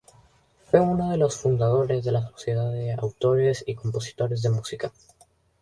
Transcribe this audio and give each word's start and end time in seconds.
Fue 0.65 0.79
uno 0.79 1.11
de 1.11 1.17
los 1.17 1.37
fundadores 1.37 2.03
de 2.03 2.11
la 2.11 2.23
Sociedad 2.27 2.71
de 2.71 2.91
Autores 2.93 3.63
y 3.67 3.75
Compositores 3.75 4.41
de 4.41 4.49
Música. 4.49 4.91